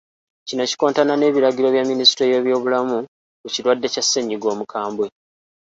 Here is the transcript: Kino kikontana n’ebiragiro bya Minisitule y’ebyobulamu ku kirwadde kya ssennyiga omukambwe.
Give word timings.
Kino 0.47 0.63
kikontana 0.69 1.13
n’ebiragiro 1.17 1.67
bya 1.73 1.83
Minisitule 1.91 2.25
y’ebyobulamu 2.31 2.97
ku 3.41 3.47
kirwadde 3.53 3.87
kya 3.93 4.03
ssennyiga 4.05 4.47
omukambwe. 4.53 5.05